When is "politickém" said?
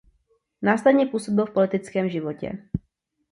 1.53-2.09